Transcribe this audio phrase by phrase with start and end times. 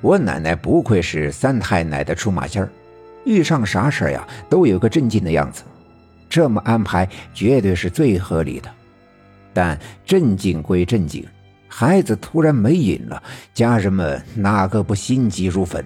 [0.00, 2.70] 我奶奶不愧是三太奶的出马仙儿，
[3.24, 5.62] 遇上啥事呀都有个镇静的样子。
[6.28, 8.70] 这么安排绝对是最合理的。
[9.52, 11.26] 但镇静归镇静，
[11.68, 15.84] 孩子突然没影了，家人们哪个不心急如焚？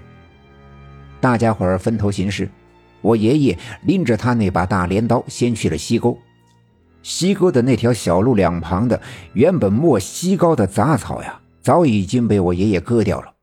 [1.21, 2.49] 大家伙儿分头行事，
[3.01, 6.17] 我爷爷拎着他那把大镰刀，先去了西沟。
[7.03, 9.01] 西沟的那条小路两旁的
[9.33, 13.34] 原本没西高的杂草呀，早已经被我爷爷割掉了。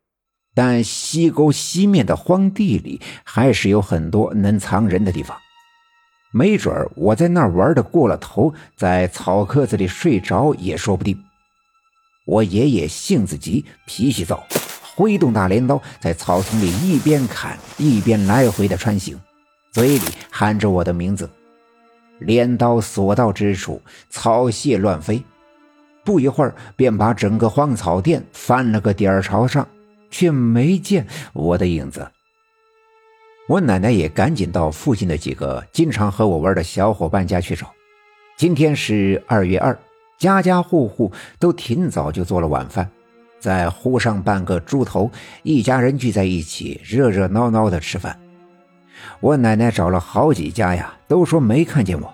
[0.54, 5.38] 但西沟西面的荒地里，还是有很多能藏人的地方。
[6.34, 11.22] 没准儿我在那儿玩的过了头，在草棵子里睡着也说不定。
[12.26, 14.46] 我爷爷性子急，脾气躁。
[14.96, 19.20] 挥动大镰刀，在草丛里一边砍一边来回的穿行，
[19.72, 21.30] 嘴里喊着我的名字。
[22.20, 25.24] 镰刀所到之处，草屑乱飞，
[26.06, 29.68] 不一会儿便把整个荒草甸翻了个底儿朝上，
[30.12, 32.12] 却没见我的影子。
[33.48, 37.72] 我奶奶也赶紧到附近的几个经常和我玩的小伙伴家去找。
[38.38, 39.78] 今天是二月二，
[40.20, 42.90] 家家户户都挺早就做了晚饭。
[43.40, 45.10] 再糊上半个猪头，
[45.42, 48.20] 一家人聚在一起，热热闹闹的吃饭。
[49.20, 52.14] 我奶奶找了好几家呀，都说没看见我，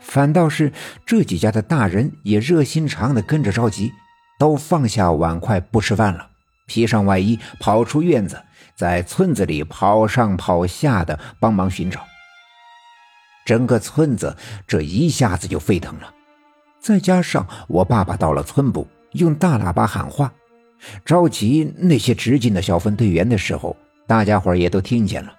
[0.00, 0.70] 反倒是
[1.06, 3.90] 这几家的大人也热心肠的跟着着急，
[4.38, 6.28] 都放下碗筷不吃饭了，
[6.66, 8.40] 披上外衣跑出院子，
[8.74, 12.00] 在村子里跑上跑下的帮忙寻找。
[13.44, 14.36] 整个村子
[14.66, 16.12] 这一下子就沸腾了，
[16.80, 20.32] 再加上我爸爸到了村部，用大喇叭喊话。
[21.04, 23.74] 召集那些直进的小分队员的时候，
[24.06, 25.32] 大家伙也都听见了。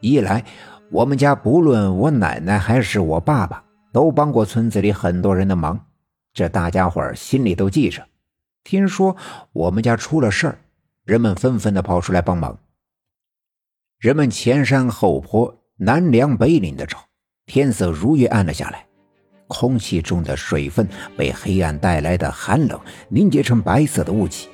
[0.00, 0.44] 一来，
[0.90, 5.80] 我们家不论我奶奶还是我爸爸，都帮过村子里很多人的忙，
[6.32, 8.06] 这大家伙心里都记着。
[8.64, 9.14] 听说
[9.52, 10.58] 我们家出了事儿，
[11.04, 12.58] 人们纷纷的跑出来帮忙。
[13.98, 16.98] 人们前山后坡、南梁北岭的找，
[17.44, 18.86] 天色如约暗了下来。
[19.48, 22.80] 空气中的水分被黑暗带来的寒冷
[23.10, 24.48] 凝结成白色的雾气。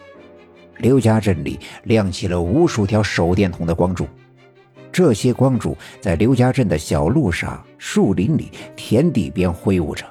[0.79, 4.09] 刘家镇里亮起了无数条手电筒的光柱，
[4.91, 10.05] 这些光柱在刘家镇的小路上、树林里、田地边挥舞着，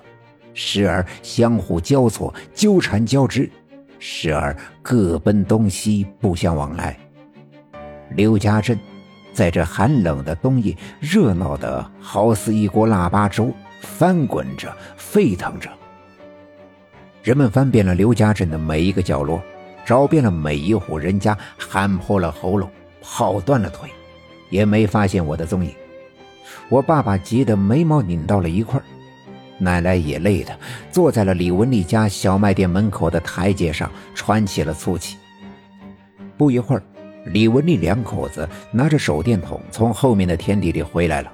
[0.54, 3.52] 时而相互交错、纠缠交织，
[4.00, 6.98] 时而各奔东西，不相往来。
[8.16, 8.80] 刘家镇
[9.32, 13.54] 在这寒冷的冬夜，热闹的好似一锅腊八粥。
[13.82, 15.70] 翻滚着，沸腾着。
[17.24, 19.42] 人们翻遍了刘家镇的每一个角落，
[19.86, 22.70] 找遍了每一户人家，喊破了喉咙，
[23.02, 23.90] 跑断了腿，
[24.50, 25.74] 也没发现我的踪影。
[26.68, 28.82] 我爸爸急得眉毛拧到了一块
[29.60, 30.58] 奶奶也累的
[30.90, 35.18] 坐在了李文丽家小卖店门口的台阶上，喘起了粗气。
[36.38, 36.82] 不一会儿，
[37.26, 41.32] 李文丽两口子拿着手电筒从后面的田地里回来了，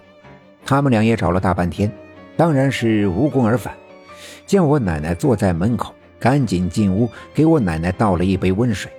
[0.65, 1.89] 他们俩也找了大半天。
[2.35, 3.73] 当然是无功而返。
[4.45, 8.91] 见我奶奶坐在门口，赶紧进屋给我奶奶倒了一杯温水。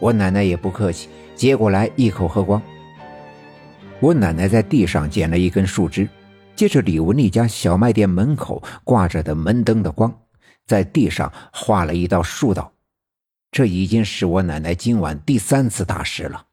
[0.00, 2.60] 我奶奶也不客气，接过来一口喝光。
[4.00, 6.08] 我奶奶在地上捡了一根树枝，
[6.56, 10.12] 借着李文丽家小卖店门口挂着的门灯的光，
[10.66, 12.72] 在地上画了一道竖道。
[13.50, 16.46] 这已经是我奶奶今晚第三次打石了。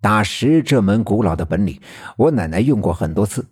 [0.00, 1.80] 打石这门古老的本领，
[2.16, 3.46] 我奶奶用过很多次。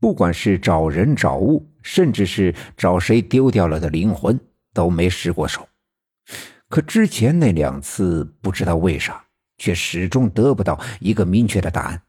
[0.00, 4.38] 不管是找人找物，甚至是找谁丢掉了的灵魂，
[4.72, 5.66] 都没失过手。
[6.68, 9.24] 可之前那两次，不知道为啥，
[9.56, 12.02] 却始终得不到一个明确的答案。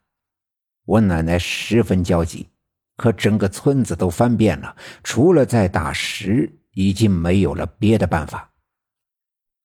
[0.86, 2.50] 我奶奶十分焦急，
[2.96, 8.52] 可整个村子都翻遍了，除了在打石，已经没有了别的办法。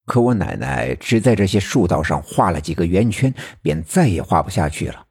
[0.06, 3.32] 可我奶奶只在这些树道上画了几个圆圈，
[3.62, 5.06] 便再也画不下去了，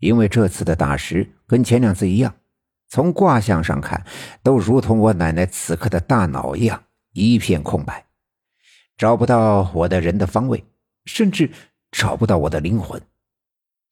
[0.00, 2.34] 因为这次的打石跟前两次一样。
[2.88, 4.04] 从卦象上看，
[4.42, 8.06] 都如同我奶奶此刻的大脑一样一片空白，
[8.96, 10.64] 找不到我的人的方位，
[11.04, 11.50] 甚至
[11.90, 13.00] 找不到我的灵魂，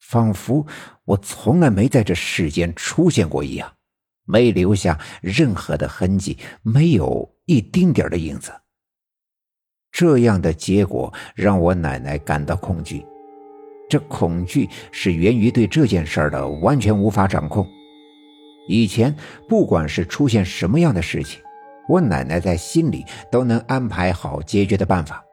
[0.09, 0.65] 仿佛
[1.05, 3.73] 我从来没在这世间出现过一样，
[4.25, 8.51] 没留下任何的痕迹，没有一丁点的影子。
[9.91, 13.05] 这样的结果让我奶奶感到恐惧，
[13.89, 17.67] 这恐惧是源于对这件事的完全无法掌控。
[18.67, 19.15] 以前
[19.47, 21.41] 不管是出现什么样的事情，
[21.87, 25.23] 我奶奶在心里都能安排好解决的办法。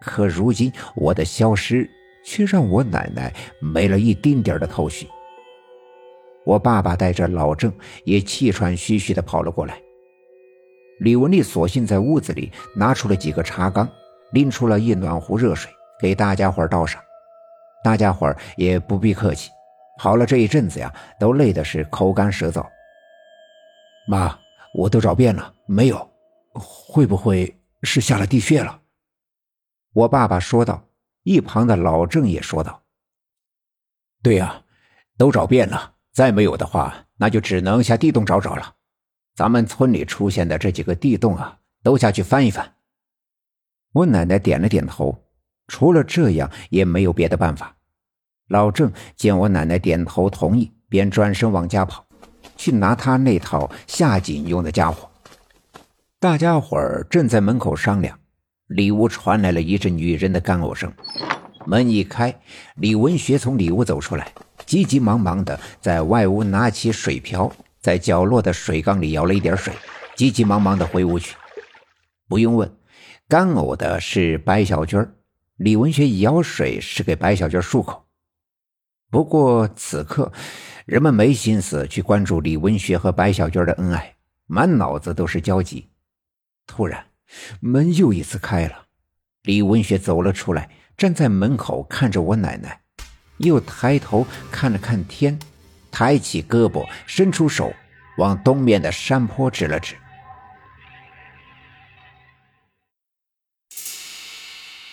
[0.00, 1.90] 可如今我的消失，
[2.28, 5.08] 却让我奶奶没了一丁点的头绪。
[6.44, 7.72] 我爸爸带着老郑
[8.04, 9.80] 也气喘吁吁地跑了过来。
[11.00, 13.88] 李文丽索性在屋子里拿出了几个茶缸，
[14.32, 17.00] 拎出了一暖壶热水，给大家伙倒上，
[17.82, 19.50] 大家伙也不必客气，
[19.98, 22.66] 跑了这一阵子呀，都累得是口干舌燥。
[24.06, 24.38] 妈，
[24.74, 26.10] 我都找遍了，没有，
[26.52, 28.78] 会不会是下了地穴了？
[29.94, 30.87] 我爸爸说道。
[31.22, 32.82] 一旁的老郑也说道
[34.22, 34.62] ：“对呀，
[35.16, 38.74] 都找遍了，再没有的话，那就只能下地洞找找了。
[39.34, 42.74] 咱们村里出现的这几个地洞啊，都下去翻一翻。”
[43.92, 45.24] 我奶奶点了点头，
[45.66, 47.76] 除了这样也没有别的办法。
[48.48, 52.06] 老郑见我奶奶点头同意，便转身往家跑，
[52.56, 55.10] 去拿他那套下井用的家伙。
[56.18, 58.18] 大家伙儿正在门口商量。
[58.68, 60.92] 里屋传来了一阵女人的干呕声，
[61.66, 62.38] 门一开，
[62.76, 64.32] 李文学从里屋走出来，
[64.66, 67.50] 急急忙忙的在外屋拿起水瓢，
[67.80, 69.72] 在角落的水缸里舀了一点水，
[70.14, 71.34] 急急忙忙的回屋去。
[72.28, 72.70] 不用问，
[73.26, 75.02] 干呕的是白小军
[75.56, 78.04] 李文学舀水是给白小军漱口。
[79.10, 80.30] 不过此刻，
[80.84, 84.16] 人们没心思去关注李文学和白小军的恩爱，
[84.46, 85.88] 满脑子都是焦急。
[86.66, 87.07] 突然。
[87.60, 88.86] 门又一次开了，
[89.42, 92.80] 李文学走了出来，站在门口看着我奶奶，
[93.38, 95.38] 又抬头看了看天，
[95.90, 97.72] 抬起胳膊，伸出手，
[98.18, 99.94] 往东面的山坡指了指。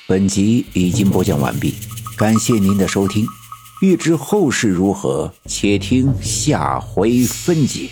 [0.08, 1.74] 本集已经播讲完毕，
[2.16, 3.26] 感谢您的收听。
[3.82, 7.90] 欲知后事如何，且听下回分解。